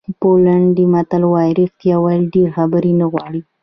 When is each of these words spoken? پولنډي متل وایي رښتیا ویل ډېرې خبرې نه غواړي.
پولنډي 0.19 0.85
متل 0.93 1.23
وایي 1.31 1.53
رښتیا 1.59 1.95
ویل 1.99 2.23
ډېرې 2.33 2.51
خبرې 2.57 2.91
نه 2.99 3.05
غواړي. 3.11 3.41